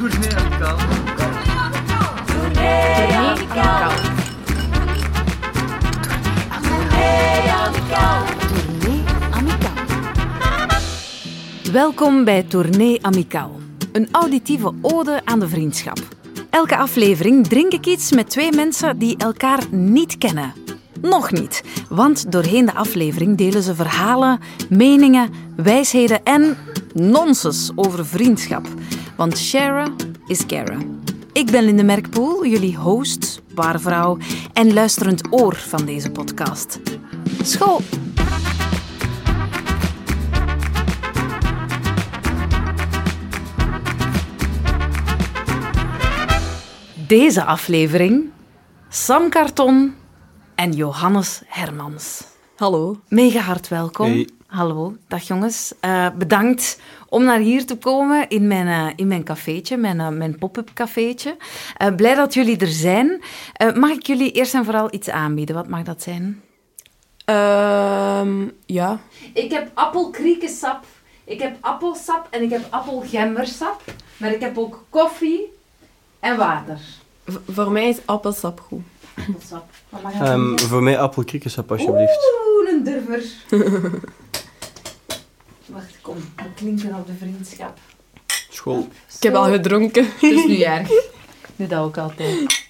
[0.00, 0.76] Tournee amicaal.
[2.26, 3.92] Tournee amicaal.
[11.72, 13.60] Welkom bij Tournee Amicaal,
[13.92, 15.98] een auditieve ode aan de vriendschap.
[16.50, 20.52] Elke aflevering drink ik iets met twee mensen die elkaar niet kennen.
[21.00, 26.56] Nog niet, want doorheen de aflevering delen ze verhalen, meningen, wijsheden en
[26.94, 28.66] nonsens over vriendschap.
[29.20, 29.92] Want share
[30.26, 30.76] is care.
[31.32, 34.18] Ik ben Linde Merkpoel, jullie host, waarvrouw
[34.52, 36.80] en luisterend oor van deze podcast.
[37.42, 37.80] School!
[47.06, 48.30] Deze aflevering
[48.88, 49.94] Sam Karton
[50.54, 52.24] en Johannes Hermans.
[52.56, 53.00] Hallo.
[53.08, 54.06] Mega hard welkom.
[54.06, 54.28] Hey.
[54.50, 55.72] Hallo, dag jongens.
[55.80, 56.80] Eh, bedankt
[57.10, 60.70] om naar hier te komen in mijn, eh, in mijn cafeetje, mijn, eh, mijn pop-up
[60.74, 61.36] cafeetje.
[61.76, 63.22] Eh, blij dat jullie er zijn.
[63.52, 65.54] Eh, mag ik jullie eerst en vooral iets aanbieden?
[65.54, 66.42] Wat mag dat zijn?
[67.24, 69.00] Ehm, ja.
[69.34, 70.84] Ik heb appelkriekensap,
[71.24, 73.82] ik heb appelsap en ik heb appelgembersap.
[74.16, 75.52] Maar ik heb ook koffie
[76.20, 76.78] en water.
[77.26, 78.82] V- voor mij is appelsap goed.
[79.28, 79.64] Appelsap.
[79.88, 80.58] Wat mag dat Ehm, zijn?
[80.58, 82.18] voor mij appelkriekensap, alsjeblieft.
[82.58, 83.22] Oeh, een durver.
[86.10, 86.18] Kom.
[86.36, 87.78] We klinken op de vriendschap.
[88.48, 88.88] School.
[89.16, 90.04] Ik heb al gedronken.
[90.20, 90.88] Het is nu erg.
[91.56, 92.66] Doe dat ook altijd.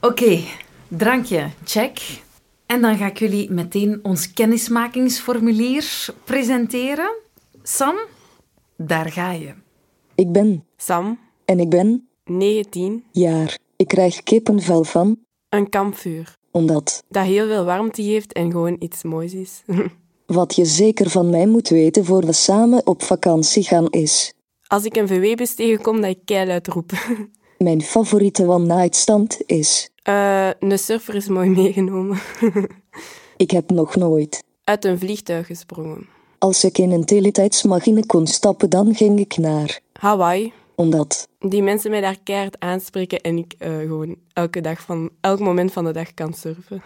[0.00, 0.40] Oké,
[0.88, 2.22] drankje, check.
[2.66, 7.10] En dan ga ik jullie meteen ons kennismakingsformulier presenteren.
[7.62, 7.96] Sam,
[8.76, 9.54] daar ga je.
[10.14, 13.58] Ik ben Sam, en ik ben 19, jaar.
[13.76, 16.36] Ik krijg kippenvel van, een kampvuur.
[16.50, 19.62] omdat Dat heel veel warmte geeft en gewoon iets moois is.
[20.28, 24.32] wat je zeker van mij moet weten voor we samen op vakantie gaan is.
[24.66, 26.92] Als ik een VW-bus tegenkom, dat ik keihard roep.
[27.58, 29.90] Mijn favoriete one-night stand is.
[30.02, 32.18] Eh, een surfer is mooi meegenomen.
[33.36, 34.44] Ik heb nog nooit.
[34.64, 36.06] Uit een vliegtuig gesprongen.
[36.38, 39.80] Als ik in een teletijdsmachine kon stappen, dan ging ik naar.
[39.92, 40.52] Hawaii.
[40.74, 45.38] Omdat Die mensen mij daar keihard aanspreken en ik eh, gewoon elke dag van, elk
[45.38, 46.82] moment van de dag kan surfen.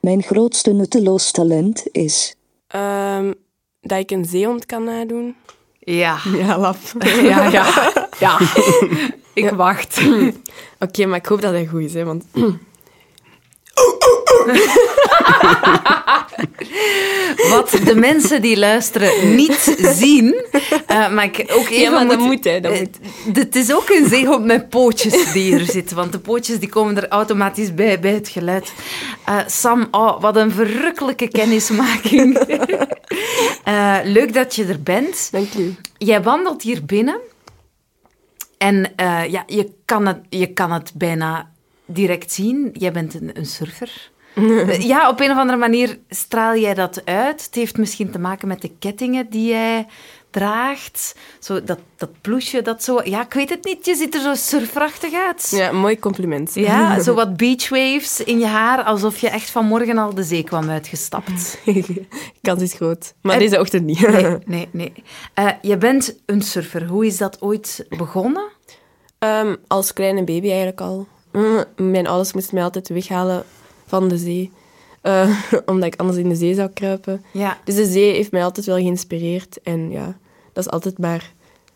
[0.00, 2.34] mijn grootste nutteloos talent is.
[2.66, 3.32] Ehm,
[3.80, 5.36] dat ik een zeehond kan nadoen.
[5.78, 6.18] Ja.
[6.36, 6.76] Ja, lap.
[7.22, 7.92] Ja, ja.
[8.18, 8.38] Ja.
[9.34, 10.00] Ik wacht.
[10.84, 12.24] Oké, maar ik hoop dat hij goed is, hè, want...
[17.50, 20.44] Wat de mensen die luisteren niet zien,
[20.86, 22.92] eh, maar ik ook even Ja, maar dat moet- hè, dat eh, moet.
[23.34, 26.68] d- Het is ook een zeehond met pootjes die hier zit, want de pootjes die
[26.68, 28.72] komen er automatisch bij, bij het geluid.
[29.24, 32.38] Eh, Sam, oh, wat een verrukkelijke kennismaking.
[33.64, 35.28] Eh, leuk dat je er bent.
[35.32, 35.74] Dank u.
[35.98, 37.20] Jij wandelt hier binnen
[38.58, 41.50] en eh, ja, je, kan het, je kan het bijna
[41.86, 42.70] direct zien.
[42.72, 44.10] Jij bent een, een surfer.
[44.78, 47.44] Ja, op een of andere manier straal jij dat uit.
[47.44, 49.86] Het heeft misschien te maken met de kettingen die jij
[50.30, 51.14] draagt.
[51.40, 53.00] Zo, dat, dat ploesje, dat zo...
[53.04, 53.86] Ja, ik weet het niet.
[53.86, 55.48] Je ziet er zo surferachtig uit.
[55.50, 56.54] Ja, mooi compliment.
[56.54, 60.70] Ja, zo wat beachwaves in je haar, alsof je echt vanmorgen al de zee kwam
[60.70, 61.58] uitgestapt.
[62.42, 63.14] Kans is groot.
[63.22, 64.08] Maar En- deze ochtend niet.
[64.08, 64.92] Nee, nee, nee.
[65.34, 66.86] Eh, je bent een surfer.
[66.86, 68.48] Hoe is dat ooit begonnen?
[69.18, 71.06] Ehm, als kleine baby eigenlijk al.
[71.32, 73.44] Mm, Mijn ouders moesten mij altijd weghalen
[73.86, 74.52] van de zee.
[75.00, 77.24] Eh, omdat ik anders in de zee zou kruipen.
[77.32, 77.58] Ja.
[77.64, 79.60] Dus de zee heeft mij altijd wel geïnspireerd.
[79.62, 80.18] En ja,
[80.52, 81.32] dat is altijd maar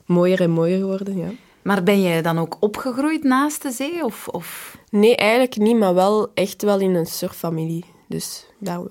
[0.07, 1.29] mooier en mooier geworden, ja.
[1.63, 4.05] Maar ben je dan ook opgegroeid naast de zee?
[4.05, 4.79] Of, of...
[4.91, 7.85] Nee, eigenlijk niet, maar wel echt wel in een surffamilie.
[8.09, 8.91] Dus daar wel.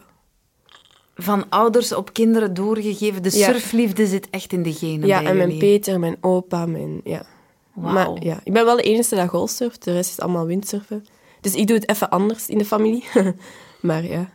[1.15, 3.23] van ouders op kinderen doorgegeven?
[3.23, 3.45] De Ja.
[3.51, 5.57] surfliefde zit echt in de genen Ja, en mijn.
[5.57, 7.01] Peter, mijn opa, mijn...
[7.03, 7.25] Ja.
[7.73, 9.83] Maar ja, ik ben wel de enige dat golfsurft.
[9.83, 11.05] De rest is allemaal windsurfen.
[11.41, 13.05] Dus ik doe het even anders in de familie.
[13.81, 14.29] maar ja.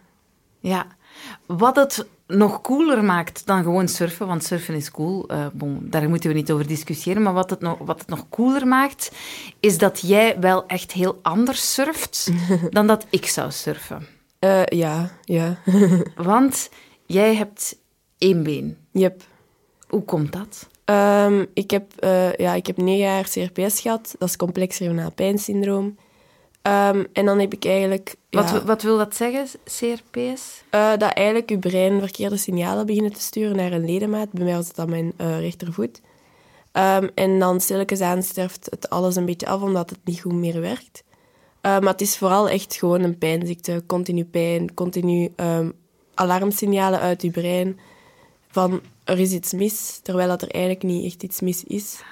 [0.59, 0.87] Ja.
[1.47, 6.09] Wat het nog cooler maakt dan gewoon surfen, want surfen is cool, eh, bon, daar
[6.09, 9.13] moeten we niet over discussiëren, maar wat het, nog, wat het nog cooler maakt,
[9.61, 12.31] is dat jij wel echt heel anders surft
[12.71, 14.07] dan dat ik zou surfen.
[14.39, 15.59] Eh, ja, ja.
[16.15, 16.71] Want
[17.07, 17.77] jij hebt
[18.19, 18.77] één been.
[18.93, 19.23] Yep.
[19.89, 20.69] Hoe komt dat?
[20.85, 24.15] Ehm, ik, heb, eh, ja, ik heb negen jaar CRPS gehad.
[24.19, 25.97] Dat is complex regionaal pijnsyndroom.
[26.65, 28.15] Ehm, en dan heb ik eigenlijk...
[28.29, 30.63] ja, Wat, wat wil dat zeggen, CRPS?
[30.71, 34.33] eh, dat eigenlijk je brein verkeerde signalen beginnen te sturen naar een ledemaat.
[34.33, 36.01] Bij mij was het dan mijn eh, rechtervoet.
[36.73, 40.33] Ehm, en dan stilletjes aan sterft het alles een beetje af, omdat het niet goed
[40.33, 41.05] meer werkt.
[41.61, 43.83] Eh, maar het is vooral echt gewoon een pijnziekte.
[43.87, 45.71] Continu pijn, continu ehm,
[46.15, 47.79] alarmsignalen uit je brein
[48.51, 52.03] van er is iets mis, terwijl dat er eigenlijk niet echt iets mis is.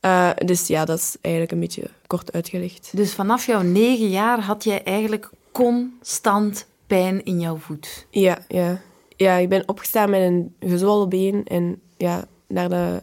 [0.00, 2.90] Eh, dus ja, dat is eigenlijk een beetje kort uitgelegd.
[2.96, 8.06] Dus vanaf jouw negen jaar had jij eigenlijk constant pijn in jouw voet.
[8.10, 8.80] Ja, ja.
[9.16, 11.44] ja, ik ben opgestaan met een gezwollen been.
[11.44, 13.02] En ja, naar de,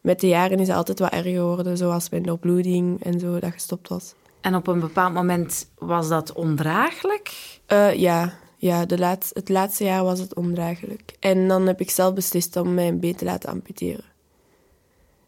[0.00, 1.76] met de jaren is het altijd wat erger geworden.
[1.76, 4.14] Zoals mijn doorbloeding en zo, dat gestopt was.
[4.40, 7.58] En op een bepaald moment was dat ondraaglijk.
[7.66, 11.16] Eh, ja, ja de het laatste jaar was het ondraaglijk.
[11.20, 14.04] En dan heb ik zelf beslist om mijn been te laten amputeren.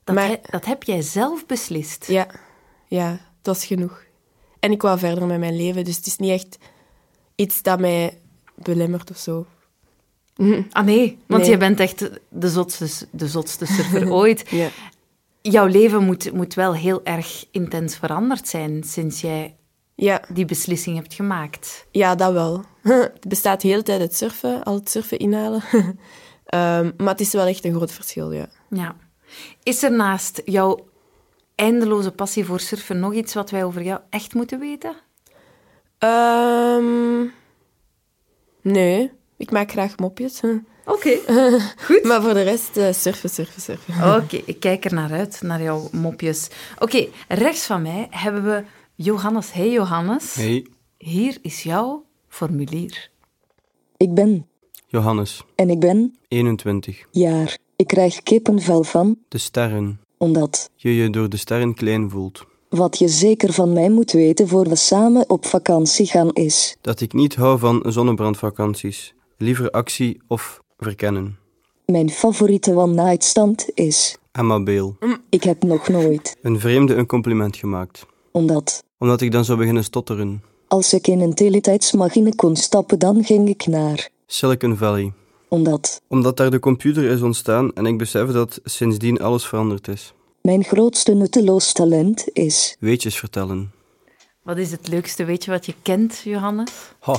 [0.05, 2.07] Dat, Maar- he- dat heb jij zelf beslist.
[2.07, 2.27] Ja,
[2.87, 4.05] ja, dat is genoeg.
[4.59, 6.59] En ik wou verder met mijn leven, dus het is niet echt
[7.35, 8.19] iets dat mij
[8.55, 9.47] belemmert of zo.
[10.71, 11.51] Ah nee, want Nee.
[11.51, 14.51] je bent echt de zotste, de zotste surfer ooit.
[14.51, 14.69] Ja.
[15.43, 19.57] Jouw leven moet, moet wel heel erg intens veranderd zijn sinds jij
[19.95, 21.87] Ja, die beslissing hebt gemaakt.
[21.91, 22.65] ja, dat wel.
[22.83, 25.63] Het bestaat de hele tijd het surfen, al het surfen inhalen.
[26.45, 28.49] Ehm, maar het is wel echt een groot verschil, ja.
[28.71, 28.97] Ja.
[29.63, 30.89] Is er naast jouw
[31.55, 34.97] eindeloze passie voor surfen nog iets wat wij over jou echt moeten weten?
[35.99, 37.27] Ehm,
[38.63, 40.41] nee, ik maak graag mopjes.
[40.85, 41.19] Oké,
[41.87, 42.03] goed.
[42.03, 44.15] Maar voor de rest, eh, surfen, surfen, surfen.
[44.17, 46.49] Oké, ik kijk er naar uit, naar jouw mopjes.
[46.79, 48.65] Oké, rechts van mij hebben we
[48.95, 49.53] Johannes.
[49.53, 50.67] Hey Johannes, Hey,
[50.99, 53.11] hier is jouw formulier.
[53.97, 54.47] Ik ben.
[54.87, 56.17] Johannes, En ik ben.
[56.29, 57.07] 21.
[57.11, 57.59] Jaar.
[57.83, 59.17] Ik krijg kippenvel van.
[59.29, 60.01] De sterren.
[60.19, 60.71] Omdat.
[60.77, 62.45] Je je door de sterren klein voelt.
[62.69, 66.77] Wat je zeker van mij moet weten voor we samen op vakantie gaan is.
[66.81, 69.15] Dat ik niet hou van zonnebrandvakanties.
[69.37, 71.39] Liever actie of verkennen.
[71.87, 74.17] Mijn favoriete one-night stand is.
[74.33, 74.97] Amabeel.
[75.29, 76.37] Ik heb nog nooit.
[76.43, 78.07] Een vreemde een compliment gemaakt.
[78.33, 78.85] Omdat.
[78.99, 80.43] Omdat ik dan zou beginnen stotteren.
[80.69, 84.09] Als ik in een teletijdsmachine kon stappen, dan ging ik naar.
[84.27, 85.13] Silicon Valley.
[85.53, 86.03] Omdat.
[86.09, 90.13] Omdat daar de computer is ontstaan en ik besef dat sindsdien alles veranderd is.
[90.43, 92.77] Mijn grootste nutteloos talent is.
[92.79, 93.73] Weetjes vertellen.
[94.43, 96.71] Wat is het leukste weetje wat je kent, Johannes?
[96.99, 97.17] Ha,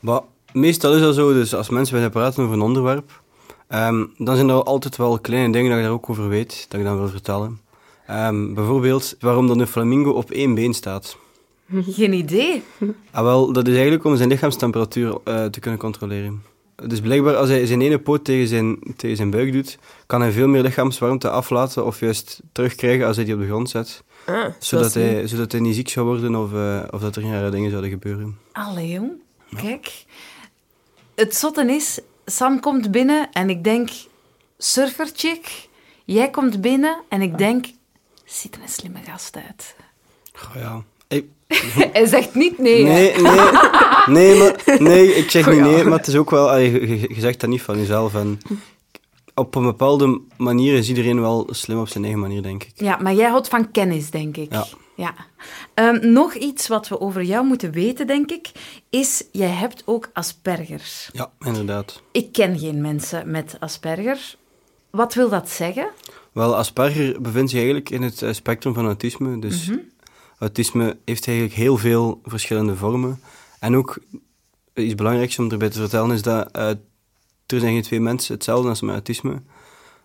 [0.00, 0.20] maar
[0.52, 3.22] meestal is dat zo, dus als mensen willen praten over een onderwerp,
[3.68, 6.80] ehm, dan zijn er altijd wel kleine dingen dat je daar ook over weet, dat
[6.80, 7.60] ik dan wil vertellen.
[8.06, 11.16] Ehm, bijvoorbeeld waarom dan een flamingo op één been staat.
[11.72, 12.62] Geen idee.
[13.10, 16.49] Ah, wel, dat is eigenlijk om zijn lichaamstemperatuur eh, te kunnen controleren.
[16.86, 20.32] Dus blijkbaar, als hij zijn ene poot tegen zijn, tegen zijn buik doet, kan hij
[20.32, 24.02] veel meer lichaamswarmte aflaten of juist terugkrijgen als hij die op de grond zet.
[24.26, 27.32] Ah, Zodat hij, zodat hij niet ziek zou worden of, eh, of dat er geen
[27.32, 28.38] rare dingen zouden gebeuren.
[28.52, 29.10] Allee, jong.
[29.56, 30.04] Kijk.
[31.14, 33.90] Het zotte is, Sam komt binnen en ik denk,
[34.58, 35.68] surferchick.
[36.04, 37.66] Jij komt binnen en ik denk,
[38.24, 39.76] ziet er een slimme gast uit.
[40.32, 40.82] Goh, ja.
[41.10, 41.28] Ik-
[41.92, 42.84] Hij zegt niet nee.
[42.86, 42.92] hè?
[42.92, 43.12] Nee,
[44.06, 45.64] nee, nee, maar, nee, ik zeg niet ja.
[45.64, 48.14] nee, maar het is ook wel, je, zegt dat niet van jezelf.
[48.14, 48.38] En
[49.34, 52.70] op een bepaalde manier is iedereen wel slim op zijn eigen manier, denk ik.
[52.74, 54.52] Ja, maar jij houdt van kennis, denk ik.
[54.52, 54.66] Ja.
[54.96, 55.14] ja.
[55.74, 58.50] Ehm, nog iets wat we over jou moeten weten, denk ik,
[58.90, 61.08] is, jij hebt ook Asperger.
[61.12, 62.02] Ja, inderdaad.
[62.12, 64.34] Ik ken geen mensen met Asperger.
[64.90, 65.88] Wat wil dat zeggen?
[66.32, 69.38] Wel, Asperger bevindt zich eigenlijk in het eh, spectrum van autisme.
[69.38, 69.70] Dus
[70.40, 73.20] autisme heeft eigenlijk heel veel verschillende vormen.
[73.60, 73.98] En ook
[74.74, 76.68] iets belangrijks om erbij te vertellen is dat eh,
[77.46, 79.42] er zijn geen twee mensen hetzelfde als met autisme.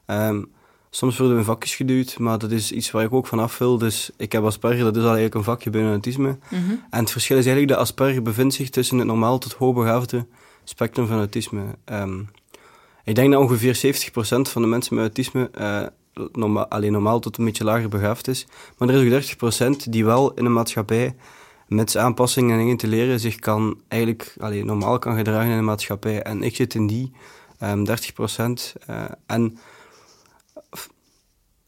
[0.05, 0.43] Ehm,
[0.89, 3.57] soms worden we in vakjes geduwd, maar dat is iets waar ik ook van af
[3.57, 3.77] wil.
[3.77, 6.37] Dus ik heb Asperger, dat is al eigenlijk een vakje binnen autisme.
[6.89, 10.25] En het verschil is eigenlijk dat Asperger bevindt zich tussen het normaal tot hoogbegaafde
[10.63, 11.63] spectrum van autisme.
[11.85, 12.19] Ehm,
[13.03, 15.85] ik denk dat ongeveer 70% van de mensen met autisme eh,
[16.69, 18.47] alleen normaal tot een beetje lager begaafd is.
[18.77, 21.15] Maar er is ook 30% die wel in een maatschappij
[21.67, 25.63] met aanpassingen en dingen te leren zich kan eigenlijk alleen normaal kan gedragen in de
[25.63, 26.21] maatschappij.
[26.21, 27.11] En ik zit in die
[27.59, 28.75] ehm 30%.
[28.85, 29.57] eh, en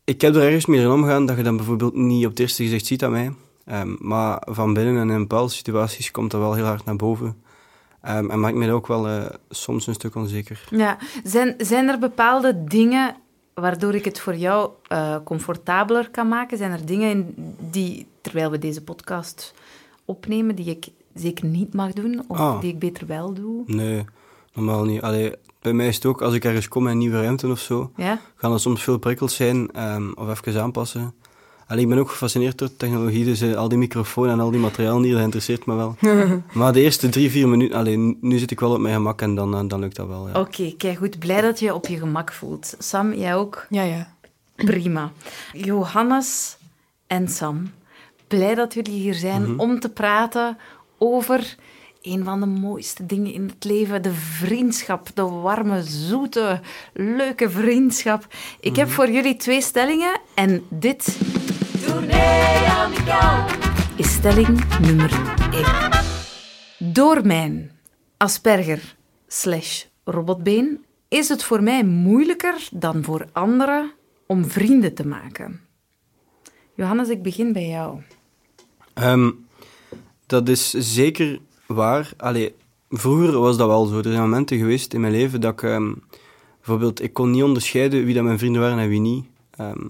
[0.03, 2.63] ik heb er ergens mee in omgaan dat je dan bijvoorbeeld niet op het eerste
[2.63, 3.33] gezicht ziet aan mij.
[3.65, 7.41] Ehm, maar van binnen en in bepaalde situaties komt dat wel heel hard naar boven.
[8.01, 10.67] Ehm, en maakt mij ook wel eh, soms een stuk onzeker.
[10.69, 10.97] Ja.
[11.23, 13.15] Zijn, zijn er bepaalde dingen
[13.61, 16.57] waardoor ik het voor jou eh, comfortabeler kan maken?
[16.57, 19.53] Zijn er dingen in die, terwijl we deze podcast
[20.05, 22.23] opnemen, die ik zeker niet mag doen?
[22.27, 22.61] Of Ah.
[22.61, 23.63] die ik beter wel doe?
[23.65, 24.05] Nee,
[24.53, 25.01] normaal niet.
[25.01, 27.59] Allee, bij mij is het ook, als ik ergens kom in een nieuwe ruimte of
[27.59, 28.19] zo, Ja?
[28.35, 31.13] gaan er soms veel prikkels zijn, ehm, of even aanpassen.
[31.67, 34.59] Allee, ik ben ook gefascineerd door technologie, dus eh, al die microfoon en al die
[34.59, 35.95] materiaal hier, dat interesseert me wel.
[36.53, 39.35] maar de eerste drie, vier minuten, allee, nu zit ik wel op mijn gemak en
[39.35, 40.39] dan, eh, dan lukt dat wel, ja.
[40.39, 41.19] Oké, kijk goed.
[41.19, 42.75] Blij dat je op je gemak voelt.
[42.79, 43.65] Sam, jij ook?
[43.69, 44.13] Ja, ja.
[44.55, 45.11] Prima.
[45.53, 46.57] Johannes
[47.07, 47.71] en Sam,
[48.27, 50.57] blij dat jullie hier zijn om te praten
[50.97, 51.55] over
[52.01, 56.59] een van de mooiste dingen in het leven, de vriendschap, de warme, zoete,
[56.93, 58.27] leuke vriendschap.
[58.59, 61.17] Ik heb voor jullie twee stellingen en dit
[63.95, 65.11] is stelling nummer
[66.77, 66.93] 1.
[66.93, 67.71] Door mijn
[68.17, 68.95] Asperger
[69.27, 73.91] slash robotbeen is het voor mij moeilijker dan voor anderen
[74.25, 75.61] om vrienden te maken.
[76.73, 78.01] Johannes, ik begin bij jou.
[78.93, 79.31] Ehm,
[80.25, 82.13] dat is zeker waar.
[82.17, 82.55] Allee,
[82.89, 83.97] vroeger was dat wel zo.
[83.97, 85.63] Er zijn momenten geweest in mijn leven dat ik...
[85.63, 85.93] ehm,
[86.57, 89.25] bijvoorbeeld, ik kon niet onderscheiden wie dat mijn vrienden waren en wie niet.
[89.51, 89.85] Ehm,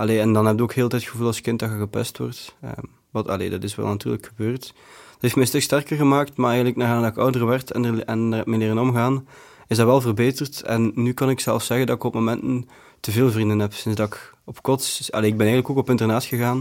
[0.00, 2.56] allee, en dan heb je ook heel het gevoel als kind dat je gepest wordt.
[2.60, 4.62] Ehm, wat, allee, dat is wel natuurlijk gebeurd.
[5.10, 8.04] Dat heeft mij een stuk sterker gemaakt, maar eigenlijk naarmate ik ouder werd en er,
[8.04, 9.26] en er mee leren omgaan,
[9.68, 10.62] is dat wel verbeterd.
[10.62, 12.68] En nu kan ik zelf zeggen dat ik op momenten
[13.00, 13.72] te veel vrienden heb.
[13.72, 15.12] Sinds dat ik op kots...
[15.12, 16.58] Allee, ik ben eigenlijk ook op internaat gegaan.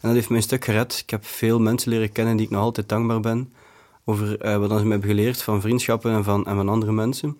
[0.00, 0.98] En dat heeft mij een stuk gered.
[1.02, 3.52] Ik heb veel mensen leren kennen die ik nog altijd dankbaar ben.
[4.04, 7.36] Over eh, wat ze me hebben geleerd van vriendschappen en van, en van andere mensen.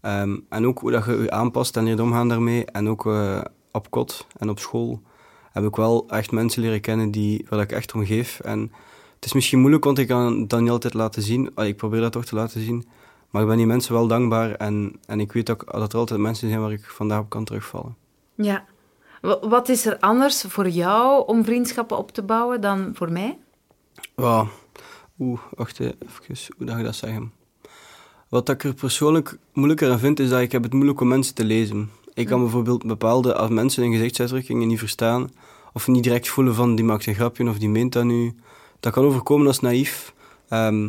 [0.00, 2.64] Ehm, en ook hoe dat je je aanpast en leert omgaan daarmee.
[2.64, 3.40] En ook eh,
[3.72, 5.02] op kot en op school
[5.52, 8.40] heb ik wel echt mensen leren kennen die, waar ik echt om geef.
[8.40, 8.60] En
[9.14, 11.50] het is misschien moeilijk, want ik kan dat niet altijd laten zien.
[11.56, 12.86] Ik probeer dat toch te laten zien.
[13.30, 14.50] Maar ik ben die mensen wel dankbaar.
[14.54, 17.44] En, en ik weet ook dat er altijd mensen zijn waar ik vandaag op kan
[17.44, 17.96] terugvallen.
[18.34, 18.64] Ja.
[19.20, 23.38] Wa- Wat is er anders voor jou om vriendschappen op te bouwen dan voor mij?
[24.14, 24.48] Wow.
[25.18, 25.96] Oeh, wacht even.
[26.56, 27.32] Hoe dat ik dat zeggen?
[28.28, 31.34] Wat ik er persoonlijk moeilijker aan vind, is dat ik heb het moeilijk om mensen
[31.34, 31.90] te lezen.
[32.14, 35.30] Ik kan bijvoorbeeld bepaalde mensen hun gezichtsuitdrukkingen niet verstaan,
[35.72, 38.34] of niet direct voelen van die maakt een grapje of die meent dat nu.
[38.80, 40.14] Dat kan overkomen als naïef.
[40.48, 40.88] Ehm,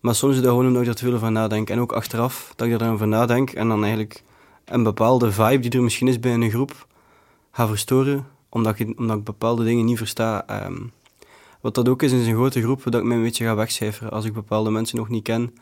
[0.00, 1.70] maar soms is dat gewoon omdat ik er te veel over nadenk.
[1.70, 4.22] En ook achteraf, dat ik erover nadenk en dan eigenlijk
[4.64, 6.86] een bepaalde vibe die er misschien is bij een groep,
[7.50, 10.46] ga verstoren, omdat ik, omdat ik bepaalde dingen niet versta.
[10.46, 10.76] Ehm,
[11.60, 14.10] wat dat ook is, is een grote groep dat ik mij een beetje ga wegcijferen
[14.10, 15.54] als ik bepaalde mensen nog niet ken.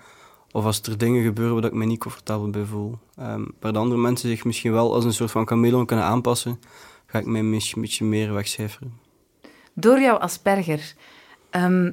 [0.52, 2.98] Of als er dingen gebeuren waar ik me niet comfortabel bij voel.
[3.16, 6.60] Ehm, waar de andere mensen zich misschien wel als een soort van chameleon kunnen aanpassen,
[7.06, 8.92] ga ik mij een beetje, meer wegcijferen.
[9.72, 10.94] Door jouw Asperger,
[11.50, 11.90] ehm,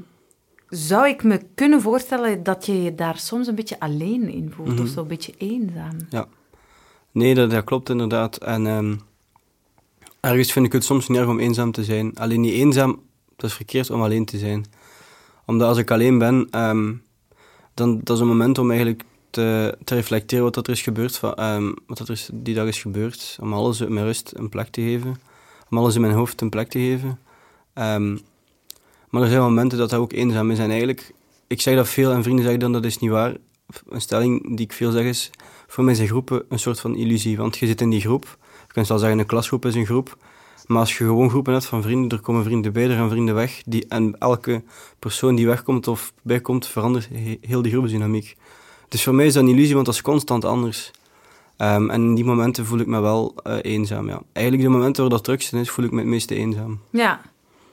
[0.69, 4.69] zou ik me kunnen voorstellen dat je je daar soms een beetje alleen in voelt,
[4.69, 4.81] Mhm.
[4.81, 5.97] of zo een beetje eenzaam.
[7.11, 8.37] Nee, dat, dat klopt inderdaad.
[8.37, 8.95] En ehm,
[10.19, 12.15] ergens vind ik het soms niet erg om eenzaam te zijn.
[12.15, 13.01] Alleen niet eenzaam,
[13.35, 14.65] dat is verkeerd om alleen te zijn.
[15.45, 16.47] Omdat als ik alleen ben,
[17.79, 21.33] dan dat is een moment om eigenlijk te, te reflecteren wat er is gebeurd, van,
[21.33, 23.37] ehm, wat er die dag is gebeurd.
[23.41, 25.21] Om alles met rust een plek te geven.
[25.69, 27.19] Om alles in mijn hoofd een plek te geven.
[27.73, 28.17] Ehm,
[29.09, 30.59] maar er zijn momenten dat dat ook eenzaam is.
[30.59, 31.13] En eigenlijk,
[31.47, 33.35] ik zeg dat veel en vrienden zeggen dan dat is niet waar.
[33.89, 35.29] Een stelling die ik veel zeg is,
[35.67, 37.37] voor mij zijn groepen een soort van illusie.
[37.37, 38.37] Want je zit in die groep.
[38.67, 40.17] Je kunt wel zeggen, een klasgroep is een groep.
[40.69, 43.35] Maar als je gewoon groepen hebt van vrienden, er komen vrienden bij, er gaan vrienden
[43.35, 43.61] weg.
[43.65, 44.63] Die, en elke
[44.99, 48.35] persoon die wegkomt of bijkomt, verandert he- heel die groepsdynamiek.
[48.87, 50.91] Dus voor mij is dat een illusie, want dat is constant anders.
[51.57, 54.21] Ehm, en in die momenten voel ik me wel eh, eenzaam, ja.
[54.33, 56.79] Eigenlijk de momenten waar dat drukste is, voel ik me het meeste eenzaam.
[56.89, 57.21] Ja,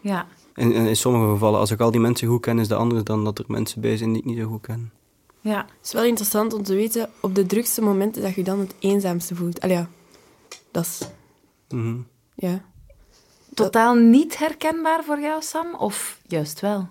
[0.00, 0.26] ja.
[0.54, 3.04] In, in, in sommige gevallen, als ik al die mensen goed ken, is dat anders
[3.04, 4.90] dan dat er mensen bij zijn die ik niet zo goed ken.
[5.40, 5.56] ja.
[5.58, 8.74] Het is wel interessant om te weten, op de drukste momenten dat je dan het
[8.78, 9.60] eenzaamste voelt.
[9.60, 9.88] Allee, ja,
[10.70, 11.00] dat is...
[11.68, 11.96] Mhm.
[12.34, 12.64] Ja.
[13.56, 15.74] Totaal niet herkenbaar voor jou, Sam?
[15.74, 16.88] Of juist wel?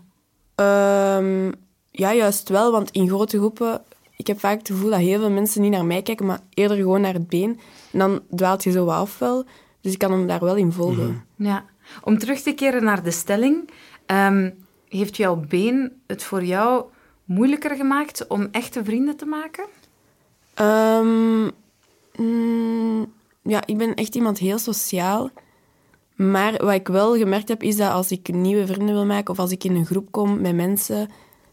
[0.56, 1.52] Ehm,
[1.92, 3.84] ja, juist wel, want in grote groepen...
[4.16, 6.78] Ik heb vaak het gevoel dat heel veel mensen niet naar mij kijken, maar eerder
[6.78, 7.60] gewoon naar het been.
[7.92, 9.46] En dan dwaalt je zo wat af wel.
[9.82, 11.26] Dus ik kan hem daar wel in volgen.
[11.36, 11.66] Ja.
[12.04, 13.70] Om terug te keren naar de stelling,
[14.06, 14.52] ehm,
[14.88, 16.86] heeft jouw been het voor jou
[17.24, 19.66] moeilijker gemaakt om echte vrienden te maken?
[20.54, 21.44] Ehm,
[22.16, 25.32] mm, ja, ik ben echt iemand heel sociaal.
[26.16, 29.40] Maar wat ik wel gemerkt heb, is dat als ik nieuwe vrienden wil maken of
[29.40, 31.10] als ik in een groep kom met mensen,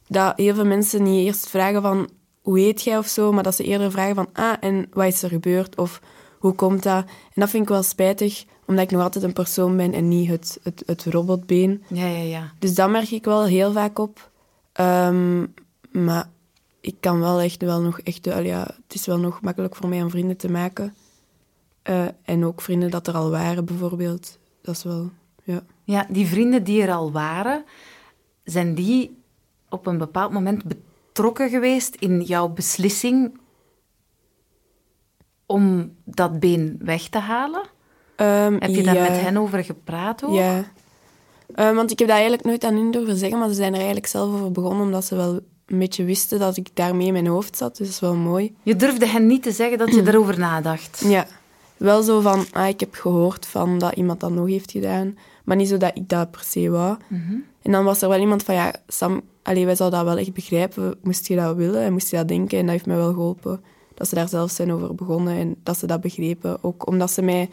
[0.06, 2.08] dat heel veel mensen niet eerst vragen van
[2.40, 5.22] hoe heet jij of zo, maar dat ze eerder vragen van ah, en wat is
[5.22, 6.00] er gebeurd of
[6.38, 7.04] hoe komt dat?
[7.04, 10.28] En dat vind ik wel spijtig, omdat ik nog altijd een persoon ben en niet
[10.28, 11.82] het, het, het robotbeen.
[11.88, 12.52] Ja, ja, ja.
[12.58, 14.30] Dus dat merk ik wel heel vaak op.
[14.72, 15.46] Ehm,
[15.90, 16.28] maar
[16.80, 18.24] ik kan wel echt wel nog echt...
[18.24, 20.94] ja, het is wel nog makkelijk voor mij om vrienden te maken.
[21.82, 24.38] Eh, en ook vrienden dat er al waren, bijvoorbeeld.
[24.62, 25.10] Dat is wel...
[25.44, 25.62] Ja.
[25.84, 27.64] Ja, die vrienden die er al waren,
[28.44, 29.22] zijn die
[29.68, 33.38] op een bepaald moment betrokken geweest in jouw beslissing
[35.46, 37.62] om dat been weg te halen?
[38.16, 40.24] Ehm, Heb je daar ja, met hen over gepraat?
[40.24, 40.34] Ook?
[40.34, 40.64] Ja.
[41.54, 43.76] Eh, want ik heb dat eigenlijk nooit aan hun durven zeggen, maar ze zijn er
[43.76, 47.26] eigenlijk zelf over begonnen, omdat ze wel een beetje wisten dat ik daarmee in mijn
[47.26, 47.76] hoofd zat.
[47.76, 48.54] Dus dat is wel mooi.
[48.62, 51.02] Je durfde hen niet te zeggen dat je erover nadacht.
[51.04, 51.26] Ja,
[51.82, 55.56] wel zo van, ah, ik heb gehoord van dat iemand dat nog heeft gedaan, maar
[55.56, 56.96] niet zo dat ik dat per se wou.
[57.62, 60.32] En dan was er wel iemand van, ja, Sam, allee, wij zouden dat wel echt
[60.32, 62.58] begrijpen, moest je dat willen en moest je dat denken.
[62.58, 63.62] En dat heeft mij wel geholpen,
[63.94, 66.64] dat ze daar zelf zijn over begonnen en dat ze dat begrepen.
[66.64, 67.50] Ook omdat ze mij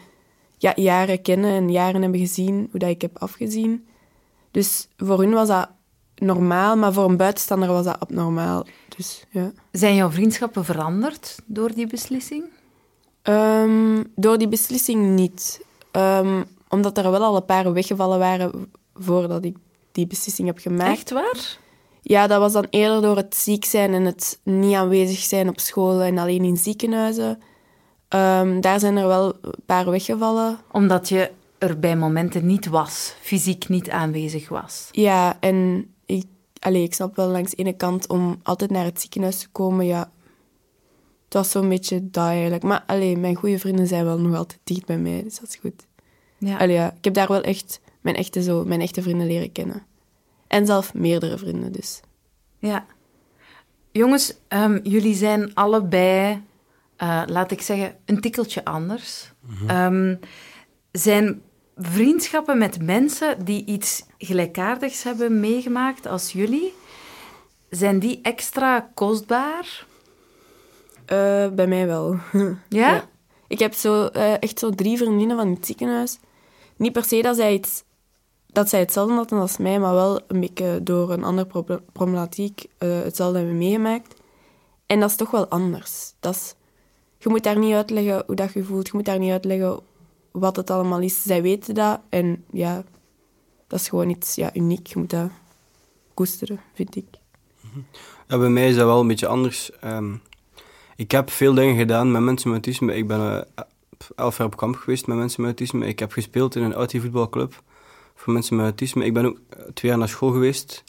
[0.58, 3.86] ja, jaren kennen en jaren hebben gezien hoe dat ik heb afgezien.
[4.50, 5.68] Dus voor hun was dat
[6.14, 8.66] normaal, maar voor een buitenstaander was dat abnormaal.
[8.96, 9.52] Dus, ja.
[9.72, 12.44] Zijn jouw vriendschappen veranderd door die beslissing?
[13.30, 15.64] Ehm, door die beslissing niet.
[15.90, 19.56] Ehm, omdat er wel al een paar weggevallen waren voordat ik
[19.92, 20.90] die beslissing heb gemaakt.
[20.90, 21.58] Echt waar?
[22.02, 25.60] Ja, dat was dan eerder door het ziek zijn en het niet aanwezig zijn op
[25.60, 27.38] school en alleen in ziekenhuizen.
[28.08, 30.58] Ehm, daar zijn er wel een paar weggevallen.
[30.72, 34.88] Omdat je er bij momenten niet was, fysiek niet aanwezig was.
[34.90, 36.24] Ja, en ik,
[36.58, 39.86] allee, ik snap wel langs de ene kant om altijd naar het ziekenhuis te komen.
[39.86, 40.10] Ja,
[41.30, 42.62] het was zo'n beetje dat eigenlijk.
[42.62, 45.56] Maar allee, mijn goede vrienden zijn wel nog altijd dicht bij mij, dus dat is
[45.56, 45.86] goed.
[46.38, 46.56] Ja.
[46.56, 49.86] Allee, ja, ik heb daar wel echt mijn echte, zo, mijn echte vrienden leren kennen.
[50.46, 52.00] En zelf meerdere vrienden, dus.
[52.58, 52.86] Ja.
[53.92, 56.42] Jongens, ehm, jullie zijn allebei,
[56.96, 59.32] eh, laat ik zeggen, een tikkeltje anders.
[59.66, 60.16] Ehm,
[60.92, 61.42] zijn
[61.76, 66.74] vriendschappen met mensen die iets gelijkaardigs hebben meegemaakt als jullie,
[67.68, 69.88] zijn die extra kostbaar?
[71.10, 72.16] Eh, bij mij wel.
[72.68, 73.08] Ja?
[73.46, 76.18] Ik heb zo, eh, echt zo drie vriendinnen van het ziekenhuis.
[76.76, 77.84] Niet per se dat zij, iets,
[78.46, 82.64] dat zij hetzelfde hadden als mij, maar wel een beetje door een andere proble- problematiek
[82.78, 84.14] eh, hetzelfde hebben meegemaakt.
[84.86, 86.12] En dat is toch wel anders.
[86.20, 86.54] Dat is,
[87.18, 88.86] je moet daar niet uitleggen hoe dat je voelt.
[88.86, 89.80] Je moet daar niet uitleggen
[90.30, 91.22] wat het allemaal is.
[91.22, 92.00] Zij weten dat.
[92.08, 92.84] En ja,
[93.66, 94.86] dat is gewoon iets ja, uniek.
[94.86, 95.30] Je moet dat
[96.14, 97.06] koesteren, vind ik.
[98.28, 99.70] Ja, bij mij is dat wel een beetje anders.
[99.80, 100.14] Ehm,
[101.00, 102.94] ik heb veel dingen gedaan met mensen met autisme.
[102.94, 103.64] Ik ben eh,
[104.16, 105.86] elf jaar op kamp geweest met mensen met autisme.
[105.86, 107.62] Ik heb gespeeld in een autivoetbalclub
[108.14, 109.04] voor mensen met autisme.
[109.04, 109.38] Ik ben ook
[109.74, 110.84] twee jaar naar school geweest,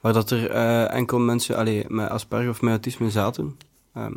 [0.00, 3.58] waar dat er eh, enkel mensen allee, met Asperger of met autisme zaten.
[3.94, 4.14] Ehm,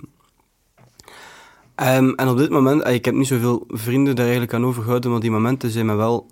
[1.75, 5.12] ehm, en op dit moment, eh, ik heb niet zoveel vrienden daar eigenlijk aan overgehouden,
[5.12, 6.27] maar die momenten zijn me wel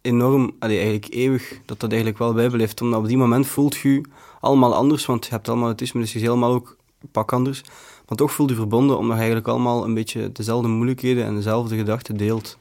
[0.00, 2.80] enorm, allee, eigenlijk eeuwig, dat dat eigenlijk wel bijblijft.
[2.80, 4.00] Omdat op die moment voelt je
[4.40, 6.76] allemaal anders, want je hebt allemaal autisme, dus je is helemaal ook
[7.12, 7.62] pak anders.
[8.08, 11.76] Maar toch voelt je verbonden, omdat je eigenlijk allemaal een beetje dezelfde moeilijkheden en dezelfde
[11.76, 12.56] gedachten deelt.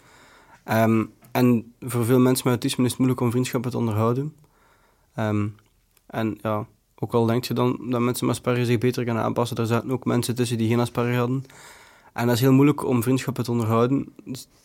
[0.64, 4.34] Ehm, en voor veel mensen met autisme is het moeilijk om vriendschappen te onderhouden.
[5.16, 5.48] Ehm,
[6.06, 9.58] en ja, ook al denk je dan dat mensen met Asperger zich beter kunnen aanpassen,
[9.58, 11.46] er zaten ook mensen tussen die geen Asperger hadden.
[12.14, 14.14] En dat is heel moeilijk om vriendschappen te onderhouden.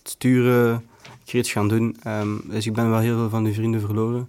[0.02, 0.88] Sturen,
[1.24, 1.96] iets gaan doen.
[2.02, 4.28] Ehm, dus ik ben wel heel veel van die vrienden verloren.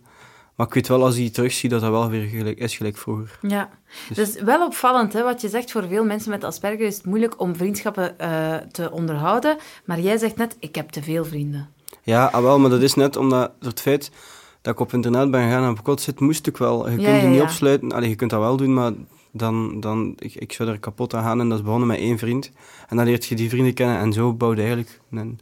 [0.59, 2.97] Maar ik weet wel, als ik die terugzie, dat dat wel weer gelijk, is gelijk
[2.97, 3.39] vroeger.
[3.41, 3.69] Ja,
[4.13, 5.71] dus wel opvallend hè, wat je zegt.
[5.71, 9.57] Voor veel mensen met Asperger is het moeilijk om vriendschappen eh, te onderhouden.
[9.85, 11.69] Maar jij zegt net, ik heb te veel vrienden.
[12.03, 14.11] Ja, ah, wel, maar dat is net omdat het feit
[14.61, 16.89] dat ik op internet ben gegaan en op kot zit, moest ik wel.
[16.89, 17.43] Je kunt Ja, die niet ja.
[17.43, 17.91] opsluiten.
[17.91, 18.91] Allee, je kunt dat wel doen, maar
[19.31, 21.39] dan, dan ik, ik zou er kapot aan gaan.
[21.39, 22.51] En dat is begonnen met één vriend.
[22.87, 25.39] En dan leert je die vrienden kennen en zo bouwde eigenlijk een,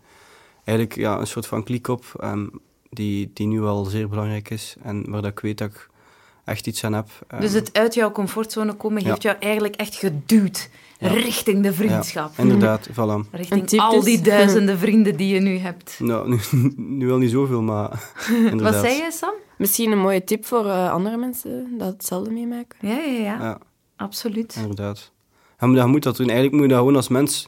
[0.63, 2.45] eigenlijk, ja, een soort van kliek op, ehm,
[2.89, 4.75] die, die nu wel zeer belangrijk is.
[4.81, 5.89] En waar dat ik weet dat ik
[6.45, 7.07] echt iets aan heb.
[7.27, 10.69] Ehm, Dus het uit jouw comfortzone komen heeft jou eigenlijk echt geduwd
[10.99, 11.07] Ja.
[11.07, 12.31] richting de vriendschap.
[12.37, 13.29] Ja, inderdaad, voilà.
[13.31, 15.95] Richting al die duizenden vrienden die je nu hebt.
[16.03, 16.39] Nou, nu,
[16.75, 18.11] nu wel niet zoveel, maar
[18.51, 18.73] inderdaad.
[18.73, 19.33] Wat zei je, Sam?
[19.57, 22.87] Misschien een mooie tip voor eh, andere mensen dat hetzelfde meemaken.
[22.89, 23.39] Ja, ja, ja.
[23.43, 23.57] Ja.
[23.95, 24.55] Absoluut.
[24.55, 25.11] Inderdaad.
[25.59, 26.25] Ja, maar je moet dat doen.
[26.27, 27.47] Eigenlijk moet je dat gewoon als mens,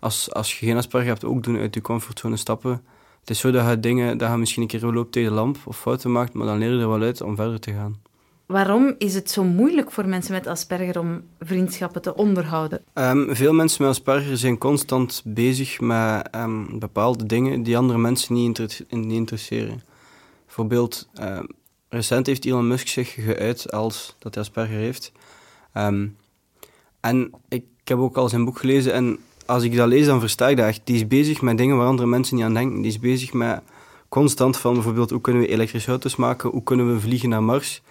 [0.00, 2.84] als, als je geen Asperger hebt, ook doen uit je comfortzone stappen.
[3.22, 5.58] Het is zo dat je dingen, dat je misschien een keer loopt tegen de lamp
[5.64, 8.00] of fouten maakt, maar dan leer je er wel uit om verder te gaan.
[8.46, 12.80] Waarom is het zo moeilijk voor mensen met Asperger om vriendschappen te onderhouden?
[12.92, 18.34] Ehm, veel mensen met Asperger zijn constant bezig met ehm, bepaalde dingen die andere mensen
[18.34, 19.82] niet, inter- niet interesseren.
[20.46, 21.44] Bijvoorbeeld, ehm,
[21.88, 25.12] recent heeft Elon Musk zich geuit als dat hij Asperger heeft.
[27.00, 29.18] En ik, heb ook al zijn boek gelezen en
[29.52, 30.80] als ik dat lees, dan versta ik dat echt.
[30.84, 32.76] Die is bezig met dingen waar andere mensen niet aan denken.
[32.82, 33.60] Die is bezig met
[34.08, 37.82] constant van bijvoorbeeld hoe kunnen we elektrische auto's maken, hoe kunnen we vliegen naar Mars.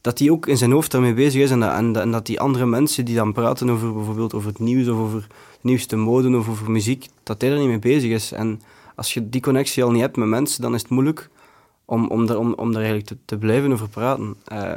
[0.00, 2.66] Dat hij ook in zijn hoofd daarmee bezig is en dat, en, dat- die andere
[2.66, 6.48] mensen die dan praten over bijvoorbeeld over het nieuws of over de nieuwste mode of
[6.48, 8.32] over muziek, dat hij er niet mee bezig is.
[8.32, 8.60] En
[8.94, 11.28] als je die connectie al niet hebt met mensen, dan is het moeilijk
[11.84, 14.36] om, om, daar, om, om daar eigenlijk te, te blijven over praten.
[14.44, 14.72] Eh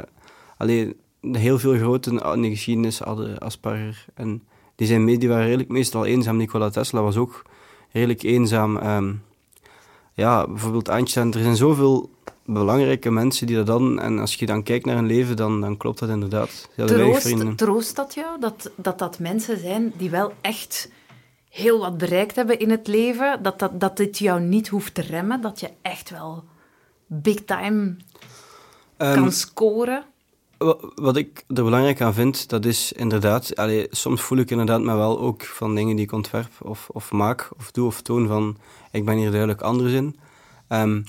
[0.56, 0.94] alleen
[1.32, 4.04] heel veel grote in de geschiedenis hadden Asperger.
[4.14, 4.42] En
[4.80, 6.36] die, zijn mee, die waren redelijk meestal eenzaam.
[6.36, 7.42] Nikola Tesla was ook
[7.92, 8.76] redelijk eenzaam.
[8.76, 9.12] Ehm,
[10.14, 11.32] ja, bijvoorbeeld Einstein.
[11.32, 12.10] Er zijn zoveel
[12.44, 14.00] belangrijke mensen die dat dan...
[14.00, 16.68] En als je dan kijkt naar hun leven, dan, dan klopt dat inderdaad.
[16.76, 18.40] Troost, troost dat jou?
[18.40, 20.90] Dat, dat dat mensen zijn die wel echt
[21.48, 23.42] heel wat bereikt hebben in het leven?
[23.42, 25.40] Dat, dat, dat dit jou niet hoeft te remmen?
[25.40, 26.44] Dat je echt wel
[27.06, 27.96] big time
[29.00, 30.04] Ehm, kan scoren?
[30.64, 33.52] Wa- wat ik er belangrijk aan vind, dat is inderdaad...
[33.90, 37.50] Soms voel ik inderdaad me wel ook van dingen die ik ontwerp of, of maak
[37.56, 38.56] of doe of toon van...
[38.92, 40.16] Ik ben hier duidelijk anders in.
[40.68, 41.02] Ehm,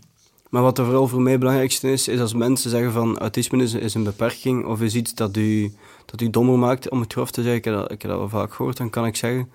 [0.49, 3.63] maar wat er vooral voor mij het belangrijkste is, is als mensen zeggen van autisme
[3.63, 5.73] is, een beperking of is iets dat u,
[6.05, 8.29] dat u dommer maakt, om het grof te zeggen, ik heb, dat, ik dat wel
[8.29, 9.51] vaak gehoord, dan kan ik zeggen,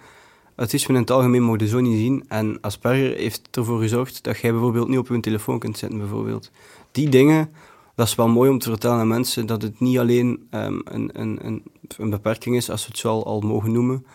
[0.55, 2.25] autisme in het algemeen mag je zo niet zien.
[2.29, 6.51] En Asperger heeft ervoor gezorgd dat jij bijvoorbeeld niet op je telefoon kunt zitten, bijvoorbeeld.
[6.93, 7.51] Die dingen,
[7.97, 11.11] dat is wel mooi om te vertellen aan mensen, dat het niet alleen ehm, een,
[11.13, 11.63] een, een,
[11.97, 14.07] een beperking is, als we het zo al, mogen noemen,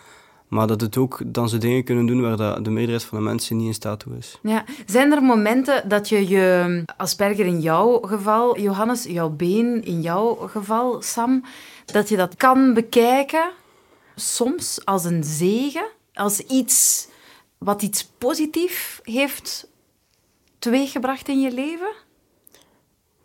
[0.48, 3.24] maar dat het ook dan ze dingen kunnen doen waar dat de meerderheid van de
[3.24, 4.38] mensen niet in staat toe is.
[4.42, 4.64] Ja.
[4.86, 10.34] Zijn er momenten dat je je Asperger in jouw geval, Johannes, jouw been in jouw
[10.34, 11.44] geval, Sam,
[11.84, 13.50] dat je dat kan bekijken,
[14.14, 17.08] soms als een zegen, als iets
[17.58, 19.68] wat iets positief heeft
[20.58, 21.92] teweeggebracht in je leven?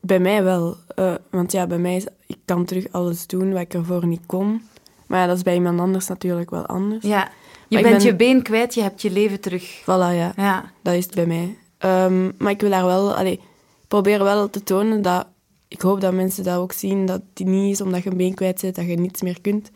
[0.07, 0.77] Bij mij wel.
[0.95, 2.05] Eh, want ja, bij mij is...
[2.27, 4.61] Ik kan terug alles doen wat ik ervoor niet kon.
[5.07, 7.03] Maar ja, dat is bij iemand anders natuurlijk wel anders.
[7.05, 7.29] Ja.
[7.67, 9.81] Je Maar bent ben- je been kwijt, je hebt je leven terug.
[9.81, 10.33] Voilà, ja.
[10.35, 10.71] Ja.
[10.81, 11.57] Dat is het bij mij.
[11.77, 13.15] Ehm, maar ik wil daar wel...
[13.15, 13.41] Allee, ik
[13.87, 15.27] probeer wel te tonen dat...
[15.67, 18.33] Ik hoop dat mensen dat ook zien, dat het niet is omdat je een been
[18.33, 19.71] kwijt zit, dat je niets meer kunt.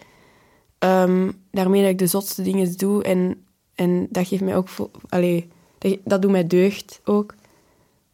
[0.80, 4.68] Ehm, daarmee dat ik de zotste dingen doe en, en dat geeft mij ook...
[5.10, 7.34] Allee, dat, dat doet mij deugd ook.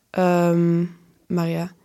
[0.09, 0.83] Ehm,
[1.27, 1.75] maar ja...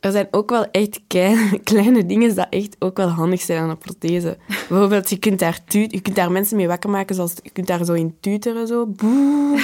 [0.00, 3.70] Er zijn ook wel echt kleine, kleine dingen dat echt ook wel handig zijn aan
[3.70, 4.36] een prothese.
[4.46, 7.66] Bijvoorbeeld, je kunt daar, tuut, je kunt daar mensen mee wakker maken, zoals je kunt
[7.66, 8.86] daar zo in tuteren, zo.
[8.86, 9.62] Boe.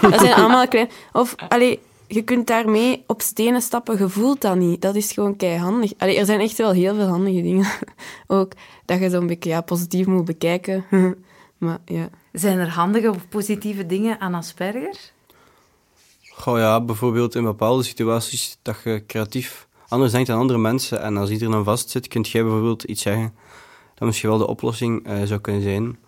[0.00, 0.88] Dat zijn allemaal klein...
[1.12, 4.82] Of, allee, je kunt daarmee op stenen stappen, je voelt dat niet.
[4.82, 5.92] Dat is gewoon keihandig.
[5.98, 7.66] Allee, er zijn echt wel heel veel handige dingen.
[8.26, 8.52] Ook
[8.84, 10.84] dat je zo'n beetje ja, positief moet bekijken.
[11.58, 12.08] Maar ja...
[12.32, 15.12] Zijn er handige of positieve dingen aan Asperger?
[16.30, 21.00] Goh ja, bijvoorbeeld in bepaalde situaties dat je creatief anders denkt dan andere mensen.
[21.00, 23.34] En als iedereen vast zit, kun jij bijvoorbeeld iets zeggen
[23.94, 25.98] dat misschien wel de oplossing eh, zou kunnen zijn.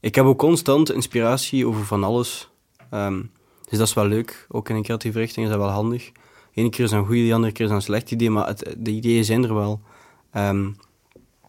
[0.00, 2.50] Ik heb ook constant inspiratie over van alles.
[2.90, 3.22] Ehm,
[3.68, 4.46] dus dat is wel leuk.
[4.48, 6.12] Ook in een creatieve richting is dat wel handig.
[6.54, 8.90] Ene keer is een goed idee, de andere keer is een slecht idee, maar de
[8.90, 9.80] ideeën zijn er wel.
[10.32, 10.68] Ehm,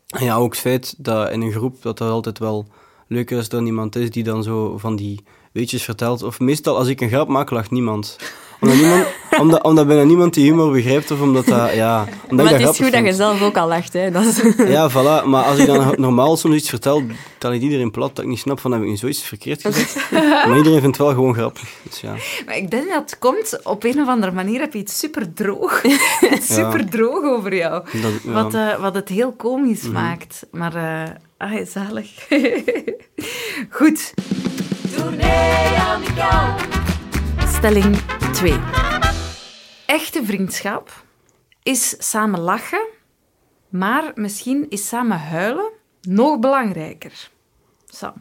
[0.07, 2.67] en ja, ook het feit dat in een groep dat altijd wel
[3.07, 6.23] leuker is dan iemand is die dan zo van die weetjes vertelt.
[6.23, 8.17] Of meestal als ik een grap maak, lacht niemand.
[8.59, 9.05] Omdat, niemand,
[9.39, 12.07] omdat, omdat bijna niemand die humor begrijpt of omdat dat, ja...
[12.29, 14.11] Omdat Maar het is goed dat je zelf ook al lacht, hè.
[14.11, 14.41] Dat is...
[14.57, 15.25] Ja, voilà.
[15.25, 17.03] Maar als ik dan normaal soms iets vertel,
[17.37, 20.11] dan is iedereen plat dat ik niet snap van heb ik nu zoiets verkeerd gezegd.
[20.11, 21.69] Maar iedereen vindt het wel gewoon grappig.
[21.83, 22.13] Dus ja.
[22.45, 25.33] Maar ik denk dat het komt, op een of andere manier heb je iets super
[25.33, 25.81] droog.
[26.41, 27.83] super droog over jou.
[28.01, 28.09] Dat, ja.
[28.23, 28.33] Mhm.
[28.33, 30.45] Wat, eh, wat het heel komisch maakt.
[30.51, 32.27] Maar, eh ah, zalig.
[33.69, 34.13] Goed.
[37.59, 37.95] Stelling
[38.33, 38.59] 2.
[39.85, 41.05] Echte vriendschap
[41.63, 42.87] is samen lachen,
[43.69, 47.31] maar misschien is samen huilen nog belangrijker.
[47.85, 48.13] Sam.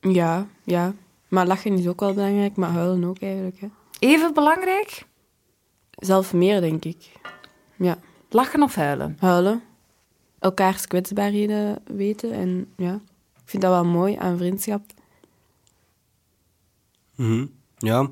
[0.00, 0.94] Ja, ja.
[1.28, 3.68] Maar lachen is ook wel belangrijk, maar huilen ook eigenlijk, hè.
[3.98, 5.06] Even belangrijk?
[5.90, 7.12] Zelf meer, denk ik.
[7.76, 7.98] Ja.
[8.28, 9.16] Lachen of huilen?
[9.20, 9.62] Huilen.
[10.38, 12.32] Elkaars kwetsbaarheden weten.
[12.32, 12.94] En ja,
[13.34, 14.82] ik vind dat wel mooi aan vriendschap.
[17.14, 17.46] Mhm.
[17.78, 18.08] Ja,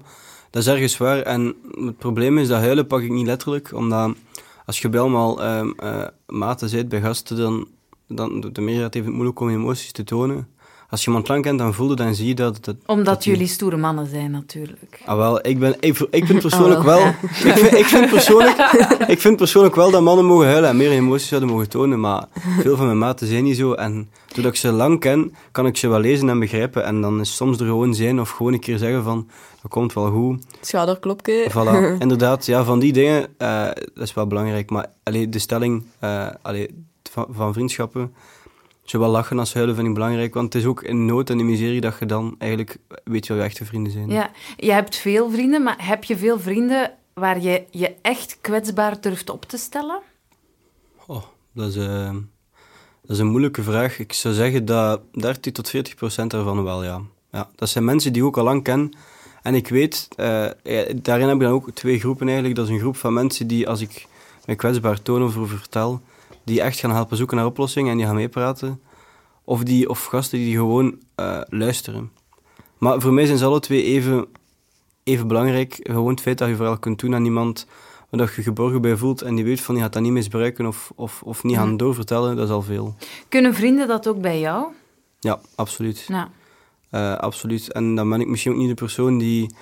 [0.55, 1.19] dat is ergens waar.
[1.19, 4.15] En het probleem is dat huilen pak ik niet letterlijk, omdat
[4.67, 7.67] als je bij allemaal ehm eh, maten zit bij gasten, dan,
[8.09, 10.49] dan de meerderheid heeft het moeilijk om emoties te tonen.
[10.91, 12.65] Als je iemand lang kent, dan voel je dan zie je dat...
[12.65, 15.01] dat Omdat dat jullie stoere mannen zijn, natuurlijk.
[15.05, 16.99] Ah, wel, ik, ben, ik, ik vind persoonlijk Oh, wel...
[16.99, 17.09] ja.
[17.23, 18.57] Ik, vind, ik, vind persoonlijk,
[19.07, 22.25] ik vind persoonlijk wel dat mannen mogen huilen en meer emoties zouden mogen tonen, maar
[22.61, 23.73] veel van mijn maten zijn niet zo.
[23.73, 26.85] En doordat ik ze lang ken, kan ik ze wel lezen en begrijpen.
[26.85, 29.29] En dan is soms er gewoon zijn of gewoon een keer zeggen van,
[29.65, 30.45] dat komt wel goed.
[30.61, 31.51] Schouderklopje.
[31.51, 32.47] Voilà, inderdaad.
[32.47, 34.71] Ja, van die dingen, eh, dat is wel belangrijk.
[34.71, 38.15] Maar allee, de stelling eh, allee, van, van vriendschappen,
[38.83, 40.35] zowel lachen als huilen vind ik belangrijk.
[40.35, 43.37] Want het is ook in nood en in miserie dat je dan eigenlijk weet wie
[43.37, 44.11] je echte vrienden zijn.
[44.11, 49.01] Ja, je hebt veel vrienden, maar heb je veel vrienden waar je je echt kwetsbaar
[49.01, 50.01] durft op te stellen?
[51.07, 51.23] Oh,
[51.53, 52.13] dat, is, eh,
[53.01, 53.99] dat is een moeilijke vraag.
[53.99, 57.01] Ik zou zeggen dat 30 tot 40 procent daarvan wel, ja.
[57.33, 57.49] ja.
[57.55, 58.93] Dat zijn mensen die ik ook al lang ken.
[59.45, 60.55] En ik weet, ja,
[61.03, 62.57] daarin heb ik dan ook twee groepen eigenlijk.
[62.57, 64.07] Dat is een groep van mensen die, als ik
[64.47, 66.01] me kwetsbaar toon of over vertel,
[66.45, 68.81] die echt gaan helpen zoeken naar oplossingen en die gaan meepraten.
[69.45, 72.11] Of, die, of gasten die gewoon eh, luisteren.
[72.79, 74.27] Maar voor mij zijn ze alle twee even,
[75.03, 75.79] even belangrijk.
[75.83, 77.67] Gewoon het feit dat je vooral kunt doen aan iemand
[78.11, 80.67] waar dat je geborgen bij voelt en die weet van die gaat dat niet misbruiken
[80.67, 82.95] of, of, of niet gaan doorvertellen, dat is al veel.
[83.29, 84.67] Kunnen vrienden dat ook bij jou?
[85.21, 86.07] Ja, absoluut.
[86.09, 86.29] Nou,
[86.95, 87.73] Eh, absoluut.
[87.73, 89.55] En dan ben ik misschien ook niet de persoon die...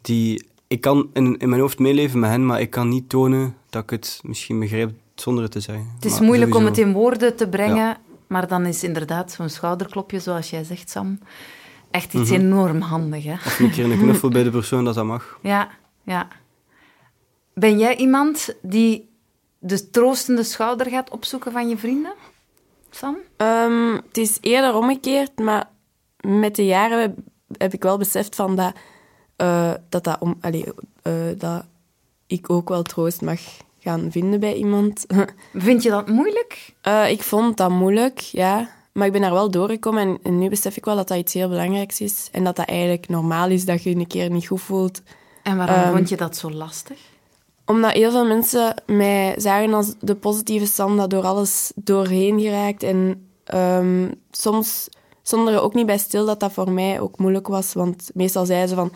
[0.00, 3.56] die ik kan in, in mijn hoofd meeleven met hen, maar ik kan niet tonen
[3.70, 5.90] dat ik het misschien begrijp zonder het te zeggen.
[5.94, 9.48] Het is Maar moeilijk om het in woorden te brengen, maar dan is inderdaad zo'n
[9.48, 11.18] schouderklopje, zoals jij zegt, Sam,
[11.90, 12.40] echt iets Mhm.
[12.40, 13.24] enorm handig.
[13.24, 13.32] Hè?
[13.32, 15.38] Of een keer een knuffel bij de persoon, dat dat mag.
[15.42, 15.68] Ja,
[16.04, 16.28] ja.
[17.54, 19.08] Ben jij iemand die
[19.58, 22.12] de troostende schouder gaat opzoeken van je vrienden,
[22.90, 23.16] Sam?
[23.36, 25.68] Ehm, het is eerder omgekeerd, maar
[26.20, 27.14] met de jaren
[27.56, 28.72] heb, ik wel beseft van dat,
[29.36, 30.64] eh, dat, dat, om, allee,
[31.02, 31.64] eh, dat
[32.26, 33.40] ik ook wel troost mag
[33.78, 35.06] gaan vinden bij iemand.
[35.54, 36.74] Vind je dat moeilijk?
[36.80, 38.70] Eh, ik vond dat moeilijk, ja.
[38.92, 41.34] Maar ik ben daar wel doorgekomen en, en nu besef ik wel dat dat iets
[41.34, 42.28] heel belangrijks is.
[42.32, 45.02] En dat dat eigenlijk normaal is dat je een keer niet goed voelt.
[45.42, 46.98] En waarom Ehm, vond je dat zo lastig?
[47.66, 52.82] Omdat heel veel mensen mij zagen als de positieve Sam dat door alles doorheen geraakt.
[52.82, 54.88] En ehm, soms
[55.22, 57.72] stonden er ook niet bij stil dat dat voor mij ook moeilijk was.
[57.72, 58.92] Want meestal zeiden ze van,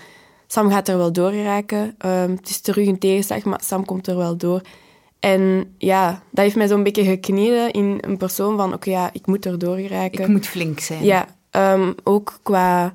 [0.47, 1.95] Sam gaat er wel door geraken.
[1.99, 4.61] Ehm, het is terug een tegenslag, maar Sam komt er wel door.
[5.21, 9.27] En ja, dat heeft mij zo'n beetje geknieden in een persoon van, oké, ja, ik
[9.27, 10.23] moet er door geraken.
[10.23, 11.05] Ik moet flink zijn.
[11.05, 12.95] Ja, ehm, ook qua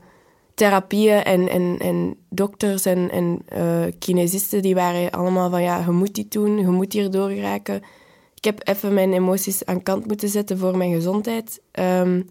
[0.53, 5.91] therapieën en, en, en dokters en, en eh, kinesisten, die waren allemaal van ja, je
[5.91, 7.81] moet dit doen, je moet hier doorgeraken.
[8.35, 11.61] Ik heb even mijn emoties aan kant moeten zetten voor mijn gezondheid.
[11.71, 12.21] Ehm,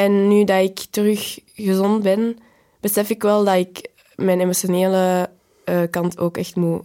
[0.00, 2.38] en nu dat ik terug gezond ben,
[2.80, 5.30] besef ik wel dat ik mijn emotionele
[5.64, 6.84] eh, kant ook echt moet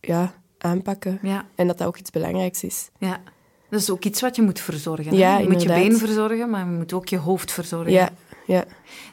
[0.00, 1.18] ja, aanpakken.
[1.22, 2.90] Ja, En dat dat ook iets belangrijks is.
[2.98, 3.22] ja.
[3.70, 5.10] Dat is ook iets wat je moet verzorgen.
[5.10, 5.16] hè?
[5.16, 7.92] Ja, je moet je been verzorgen, maar je moet ook je hoofd verzorgen.
[7.92, 8.10] Ja,
[8.46, 8.64] ja.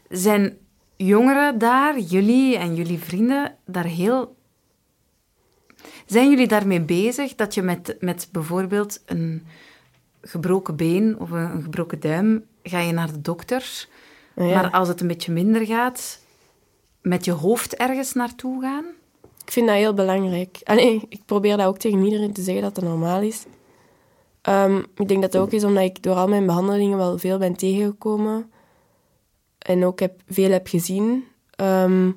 [0.10, 0.58] Zijn
[0.96, 4.36] jongeren daar, jullie en jullie vrienden, daar heel...
[6.06, 9.46] Zijn jullie daarmee bezig dat je met, met bijvoorbeeld een
[10.22, 13.88] gebroken been of een, een gebroken duim, ga je naar de dokter,
[14.36, 14.44] Ja.
[14.46, 16.20] maar als het een beetje minder gaat,
[17.02, 18.86] met je hoofd ergens naartoe gaan?
[19.46, 20.60] Ik vind dat heel belangrijk.
[20.64, 23.46] Allee, ik probeer dat ook tegen iedereen te zeggen dat dat normaal is.
[24.42, 27.38] Ehm, ik denk dat dat ook is omdat ik door al mijn behandelingen wel veel
[27.38, 28.52] ben tegengekomen.
[29.58, 31.24] En ook heb, veel heb gezien.
[31.56, 32.12] Ehm,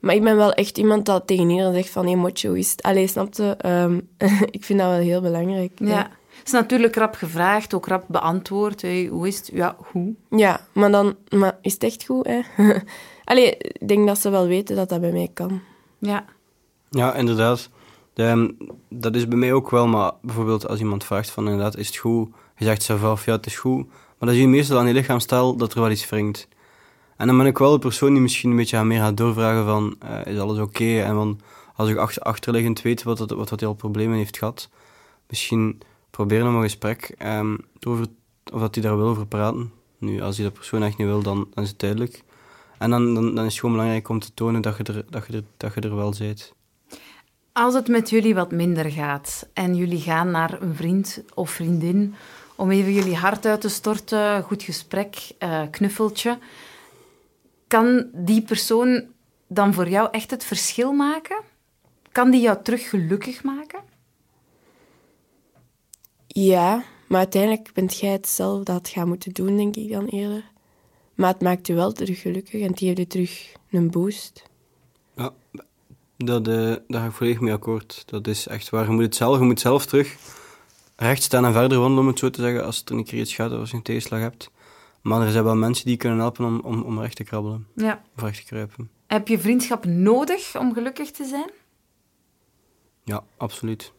[0.00, 2.04] maar ik ben wel echt iemand dat tegen iedereen zegt van...
[2.04, 2.82] Hé, hey, motje, hoe is het?
[2.82, 3.54] Allee, snapte?
[3.58, 4.00] Ehm,
[4.56, 5.72] ik vind dat wel heel belangrijk.
[5.74, 5.96] Ja.
[5.96, 6.08] Het
[6.48, 8.82] is natuurlijk rap gevraagd, ook rap beantwoord.
[8.82, 9.50] Hey, hoe is het?
[9.52, 10.14] Ja, hoe?
[10.30, 11.16] Ja, maar dan...
[11.28, 12.40] Maar is het echt goed, hè?
[13.24, 15.60] Allee, ik denk dat ze wel weten dat dat bij mij kan.
[15.98, 16.24] Ja.
[16.90, 17.70] Ja, inderdaad.
[18.12, 18.50] De, ehm,
[18.88, 21.96] dat is bij mij ook wel, maar bijvoorbeeld als iemand vraagt van inderdaad, is het
[21.96, 22.28] goed?
[22.56, 23.86] Je zegt zelf, ja, het is goed.
[23.86, 26.48] Maar dan zie je meestal aan je lichaamstaal dat er wel iets wringt.
[27.16, 29.64] En dan ben ik wel de persoon die misschien een beetje aan meer gaat doorvragen
[29.64, 31.00] van, eh, is alles oké?
[31.00, 31.40] En van,
[31.74, 34.68] als ik achter, achterliggend weet wat, het, wat, wat hij al problemen heeft gehad,
[35.28, 35.80] misschien
[36.18, 38.06] proberen om een gesprek ehm, over,
[38.52, 39.72] of dat hij daar wil over praten.
[39.98, 42.22] Nu, als hij dat persoon echt niet wil, dan, dan is het duidelijk.
[42.78, 45.26] En dan, dan, dan is het gewoon belangrijk om te tonen dat je er, dat
[45.26, 46.52] je er, dat je er wel bent.
[47.52, 52.14] Als het met jullie wat minder gaat en jullie gaan naar een vriend of vriendin
[52.56, 56.38] om even jullie hart uit te storten, goed gesprek, eh, knuffeltje,
[57.66, 59.04] kan die persoon
[59.46, 61.42] dan voor jou echt het verschil maken?
[62.12, 63.96] Kan die jou terug gelukkig maken?
[66.44, 70.06] Ja, maar uiteindelijk bent jij het zelf dat het gaat moeten doen, denk ik dan
[70.06, 70.50] eerder.
[71.14, 74.42] Maar het maakt je wel terug gelukkig en het geeft je terug een boost.
[75.16, 75.32] Ja,
[76.16, 76.54] dat, eh,
[76.88, 78.02] daar ga ik volledig mee akkoord.
[78.06, 78.84] Dat is echt waar.
[78.84, 80.16] Je moet het zelf, je moet zelf terug
[80.96, 83.20] recht staan en verder wandelen, om het zo te zeggen, als het er een keer
[83.20, 84.50] iets gaat of als je een tegenslag hebt.
[85.02, 88.02] Maar er zijn wel mensen die kunnen helpen om, om, om recht te krabbelen, Ja.
[88.16, 88.90] of recht te kruipen.
[89.06, 91.50] Heb je vriendschap nodig om gelukkig te zijn?
[93.04, 93.92] Ja, absoluut.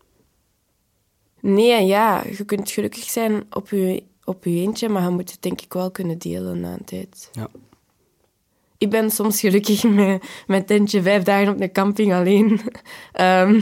[1.42, 5.32] Nee en ja, je kunt gelukkig zijn op je, op je eentje, maar je moet
[5.32, 7.30] het denk ik wel kunnen delen na een tijd.
[7.32, 7.48] Ja.
[8.78, 12.60] Ik ben soms gelukkig met mijn tentje vijf dagen op een camping alleen.
[13.12, 13.62] Ehm,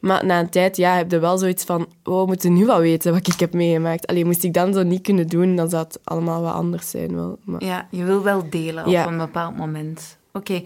[0.00, 2.80] maar na een tijd ja, heb je wel zoiets van, oh, we moeten nu wel
[2.80, 4.06] weten wat ik heb meegemaakt.
[4.06, 7.14] Alleen moest ik dan zo niet kunnen doen, dan zou het allemaal wat anders zijn.
[7.14, 7.38] Wel.
[7.44, 9.04] Maar, Ja, je wil wel delen Ja.
[9.04, 10.18] op een bepaald moment.
[10.32, 10.62] Oké.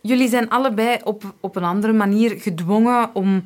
[0.00, 3.42] Jullie zijn allebei op, op een andere manier gedwongen om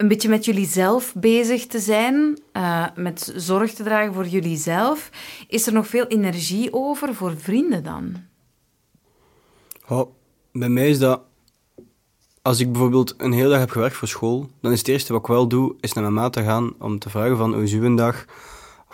[0.00, 4.56] een beetje met jullie zelf bezig te zijn, eh, met zorg te dragen voor jullie
[4.56, 5.10] zelf.
[5.48, 8.16] Is er nog veel energie over voor vrienden dan?
[10.52, 11.20] Bij mij is dat...
[12.42, 15.20] Als ik bijvoorbeeld een hele dag heb gewerkt voor school, dan is het eerste wat
[15.20, 17.72] ik wel doe, is naar mijn maat te gaan om te vragen van, hoe is
[17.72, 18.24] uw dag?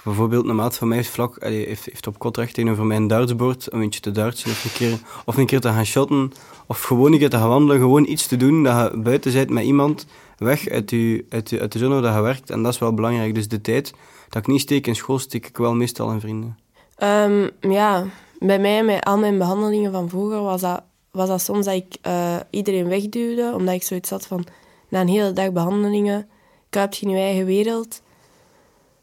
[0.06, 3.80] Bijvoorbeeld een maat van mij heeft, vlak, heeft, heeft op Kortrijk tegenover mijn dartsbord een
[3.80, 6.32] beetje te dartsen of een, keer, of een keer te gaan shotten.
[6.66, 9.50] Of gewoon een keer te gaan wandelen, gewoon iets te doen dat je buiten bent
[9.50, 10.06] met iemand,
[10.38, 12.50] weg uit, je, uit, de zone waar je werkt.
[12.50, 13.34] En dat is wel belangrijk.
[13.34, 13.94] Dus de tijd
[14.28, 16.58] dat ik niet steek in school, steek ik wel meestal in vrienden.
[16.96, 18.04] Ehm, ja,
[18.38, 21.96] bij mij, met al mijn behandelingen van vroeger, was dat, was dat soms dat ik
[22.02, 24.46] eh, iedereen wegduwde, omdat ik zoiets had van,
[24.88, 26.28] na een hele dag behandelingen,
[26.70, 28.04] kruipt je in je eigen wereld.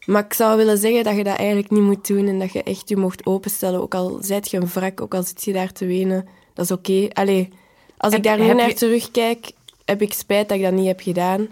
[0.06, 2.62] Maar ik zou willen zeggen dat je dat eigenlijk niet moet doen en dat je
[2.62, 3.80] echt je mocht openstellen.
[3.80, 6.70] Ook al zijt je een wrak, ook al zit je daar te wenen, dat is
[6.70, 7.08] oké.
[7.12, 7.48] Allee,
[7.96, 9.52] als ik daar nu naar je- terugkijk,
[9.84, 11.46] heb ik spijt dat ik dat niet heb gedaan.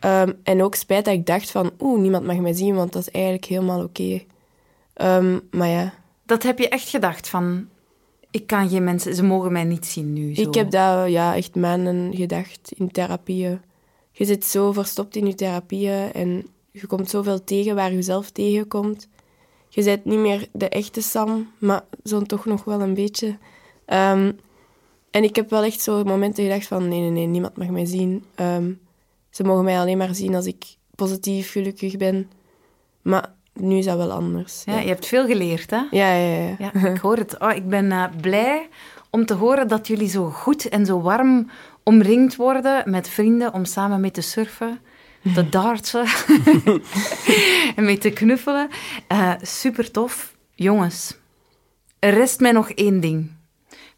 [0.00, 3.02] Ehm, en ook spijt dat ik dacht van, oeh, niemand mag mij zien, want dat
[3.02, 4.22] is eigenlijk helemaal oké.
[4.94, 5.94] Ehm, maar ja,
[6.26, 7.68] Dat heb je echt gedacht van...
[8.30, 9.14] Ik kan geen mensen...
[9.14, 10.34] Ze mogen mij niet zien nu.
[10.34, 10.40] Zo.
[10.42, 13.60] ik heb dat ja, echt maanden gedacht in therapieën.
[14.12, 18.30] Je zit zo verstopt in je therapieën en je komt zoveel tegen waar je zelf
[18.30, 19.08] tegenkomt.
[19.68, 23.38] Je bent niet meer de echte Sam, maar zo toch nog wel een beetje.
[23.84, 24.32] Ehm,
[25.10, 27.84] en ik heb wel echt zo momenten gedacht van nee, nee, nee, niemand mag mij
[27.84, 28.24] zien.
[28.34, 28.72] Ehm,
[29.30, 32.30] ze mogen mij alleen maar zien als ik positief gelukkig ben.
[33.02, 34.62] Maar nu is dat wel anders.
[34.64, 35.82] Ja, je hebt veel geleerd, hè?
[35.90, 36.56] ja, ja.
[36.58, 36.70] ja.
[36.74, 37.38] Ja, ik hoor het.
[37.38, 38.68] Oh, ik ben eh, blij
[39.10, 41.50] om te horen dat jullie zo goed en zo warm
[41.82, 44.80] omringd worden met vrienden om samen mee te surfen,
[45.34, 46.06] te dartsen
[47.76, 48.68] en mee te knuffelen.
[49.06, 50.36] Eh, super tof.
[50.54, 51.16] Jongens,
[51.98, 53.30] er rest mij nog één ding.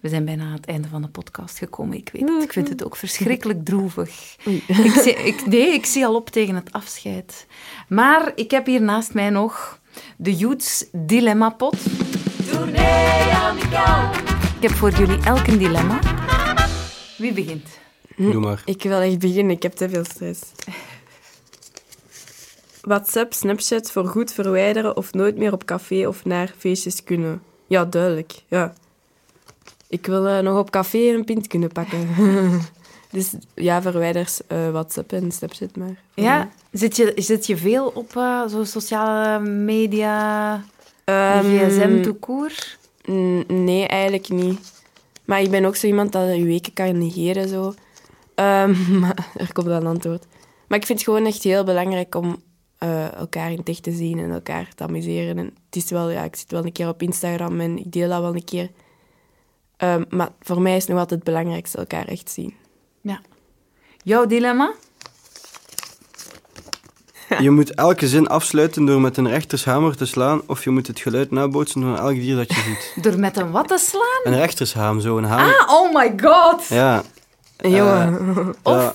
[0.00, 2.42] We zijn bijna aan het einde van de podcast gekomen, ik weet het.
[2.42, 4.36] Ik vind het ook verschrikkelijk droevig.
[4.66, 7.46] Ik zie, ik, nee, ik zie al op tegen het afscheid.
[7.88, 9.80] Maar ik heb hier naast mij nog
[10.16, 11.76] de Youths Dilemma Pot.
[14.56, 15.98] Ik heb voor jullie elk een dilemma.
[17.18, 17.68] Wie begint?
[18.16, 18.62] Doe maar.
[18.64, 20.40] Ik wil echt beginnen, ik heb te veel stress.
[22.80, 27.42] WhatsApp, Snapchat voor goed verwijderen of nooit meer op café of naar feestjes kunnen.
[27.66, 28.42] Ja, duidelijk.
[28.48, 28.74] Ja.
[29.88, 32.08] Ik wil eh, nog op café een pint kunnen pakken.
[33.10, 36.02] dus ja, verwijder eh, WhatsApp en Snapchat maar.
[36.14, 40.62] Ja, zit je, zit je veel op eh, zo sociale media,
[41.10, 42.52] Ehm, gsm, toekoer?
[43.46, 44.72] Nee, eigenlijk niet.
[45.24, 47.48] Maar ik ben ook zo iemand dat je weken kan negeren.
[47.48, 47.74] Zo.
[48.34, 50.26] Ehm, maar er komt wel een antwoord.
[50.68, 52.42] Maar ik vind het gewoon echt heel belangrijk om
[52.80, 55.38] eh, elkaar in het echt te zien en elkaar te amuseren.
[55.38, 58.08] En het is wel, ja, ik zit wel een keer op Instagram en ik deel
[58.08, 58.70] dat wel een keer.
[59.76, 62.54] Ehm, maar voor mij is nog altijd het belangrijkste elkaar echt zien.
[63.00, 63.20] Ja.
[64.02, 64.72] Jouw dilemma?
[67.38, 71.00] Je moet elke zin afsluiten door met een rechtershamer te slaan, of je moet het
[71.00, 72.92] geluid nabootsen van elk dier dat je ziet.
[73.04, 74.32] Door met een wat te slaan?
[74.34, 75.58] Een rechtershaam, zo een hamer.
[75.58, 76.66] Ah, oh my god!
[76.68, 77.02] Ja.
[77.56, 78.86] En jongen, Of, ja.
[78.86, 78.94] of,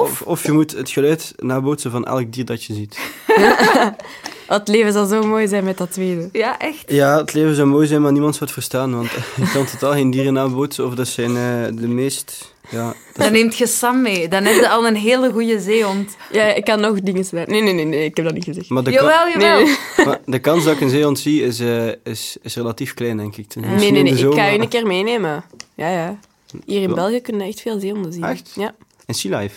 [0.00, 2.98] Of, of je moet het geluid nabootsen van elk dier dat je ziet.
[4.46, 6.28] het leven zal zo mooi zijn met dat tweede.
[6.32, 6.84] ja, echt.
[6.86, 9.92] Ja, het leven zou mooi zijn, maar niemand zou het verstaan, want je kan totaal
[9.92, 12.54] geen dieren nabootsen, of dat zijn eh, de meest...
[12.70, 14.28] Ja, Dan neemt je Sam mee.
[14.28, 16.16] Dan heb je al een hele goede zeehond.
[16.32, 17.50] Ja, ik kan nog dingen zeggen.
[17.50, 18.68] Nee, nee, nee, nee, ik heb dat niet gezegd.
[18.68, 19.64] maar de, Jawel, jawel.
[19.64, 23.16] Nee, maar de kans dat ik een zeehond zie, is, eh, is, is relatief klein,
[23.16, 23.54] denk ik.
[23.54, 25.44] Nee, Misschien nee, nee, ik ga je een keer meenemen.
[25.74, 26.18] Ja, ja.
[26.64, 26.96] Hier in Wel.
[26.96, 28.24] België kunnen we echt veel zeehonden zien.
[28.24, 28.52] Echt?
[28.54, 28.74] Ja.
[29.06, 29.56] En Sea Life.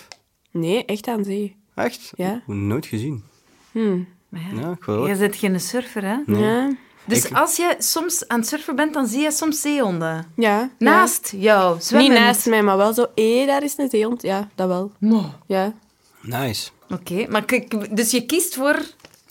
[0.52, 1.56] Nee, echt aan zee.
[1.76, 2.12] Echt?
[2.16, 2.42] Ja.
[2.46, 3.24] Nooit gezien.
[3.72, 3.98] Hm.
[4.30, 5.08] Maar ja, Ja, ik wel.
[5.08, 6.16] Je bent geen surfer, hè?
[6.26, 6.42] Nee.
[6.44, 6.72] Ja.
[7.06, 10.26] Dus Ik- als je soms aan het surfen bent, dan zie je soms zeehonden.
[10.36, 10.70] Ja.
[10.78, 11.98] Naast jou, Ja.
[11.98, 13.06] Niet naast mij, maar wel zo.
[13.16, 14.22] Hé, daar is een zeehond.
[14.22, 14.92] Ja, dat wel.
[15.00, 15.26] Mo.
[15.46, 15.74] Ja.
[16.22, 16.70] Nice.
[16.90, 17.46] Oké, maar
[17.92, 18.80] dus je kiest voor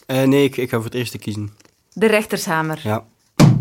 [0.06, 1.50] Eh, nee, ik, ik ga voor het eerste kiezen.
[1.92, 2.80] de rechtershamer.
[2.82, 3.06] Ja.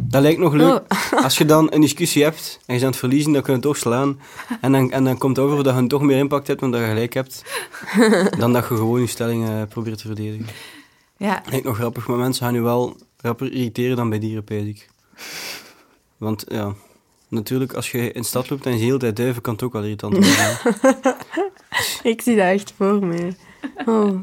[0.09, 0.81] Dat lijkt nog leuk.
[1.13, 1.23] Oh.
[1.23, 3.59] Als je dan een discussie hebt en je bent aan het verliezen, dan kun je
[3.59, 4.19] toch slaan.
[4.61, 6.87] En dan, en dan komt het over dat je toch meer impact hebt omdat je
[6.87, 7.43] gelijk hebt.
[8.39, 10.45] Dan dat je gewoon je stelling eh, probeert te verdedigen.
[11.17, 11.41] Ja.
[11.49, 14.89] Lijkt nog grappig, maar mensen gaan je wel rapper irriteren dan bij dieren, ik.
[16.17, 16.73] Want ja,
[17.27, 19.63] natuurlijk, als je in de stad loopt en je de hele tijd duiven, kan het
[19.63, 20.59] ook wel irritant worden.
[22.11, 23.33] Ik zie dat echt voor me.
[23.85, 24.19] Oh.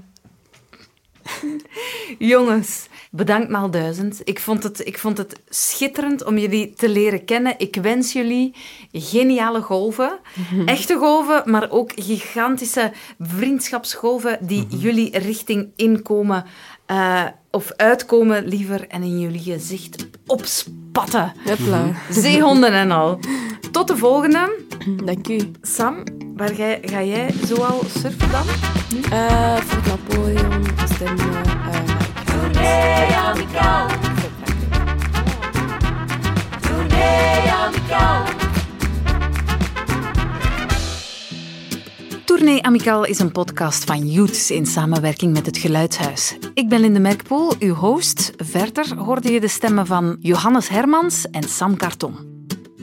[2.19, 4.21] Jongens, bedankt maal duizend.
[4.25, 7.55] Ik vond, het, ik vond het schitterend om jullie te leren kennen.
[7.59, 8.55] Ik wens jullie
[8.93, 10.19] geniale golven.
[10.67, 16.45] Echte golven, maar ook gigantische vriendschapsgolven die jullie richting inkomen.
[16.87, 21.33] eh, of uitkomen liever en in jullie gezicht opspatten.
[21.45, 21.93] Hopla.
[22.11, 23.19] Zeehonden en al.
[23.71, 24.65] Tot de volgende.
[25.05, 25.51] Dank u.
[25.63, 26.03] Sam,
[26.37, 28.47] waar ga, ga jij zoal surfen dan?
[29.11, 30.63] Eh Fort Napoleon,
[31.03, 31.54] uh,
[42.25, 46.37] Tournee Amicaal is een podcast van Youths in samenwerking met het Geluidshuis.
[46.55, 48.33] Ik ben Linde Merkpoel, uw host.
[48.37, 52.17] Verder hoorde je de stemmen van Johannes Hermans en Sam Karton.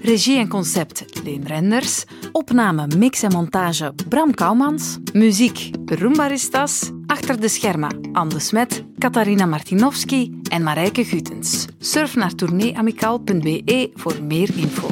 [0.01, 2.03] Regie en concept Leen Renders.
[2.31, 4.97] Opname, mix en montage Bram Kouwmans.
[5.13, 6.91] Muziek Roombaristas.
[7.11, 11.65] Achter de schermen Anne Smet, Katarina Martinovski en Marijke Gutens.
[11.79, 14.87] Surf naar tourneeamicaal.be voor meer info.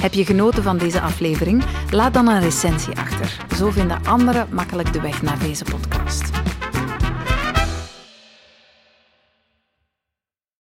[0.00, 1.64] Heb je genoten van deze aflevering?
[1.90, 3.46] Laat dan een recensie achter.
[3.56, 6.43] Zo vinden anderen makkelijk de weg naar deze podcast.